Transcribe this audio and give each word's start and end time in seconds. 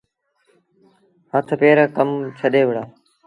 هٿ 1.33 1.47
پير 1.59 1.77
ڪم 1.95 2.09
ڇڏي 2.37 2.61
وهُڙآ۔ 2.65 2.83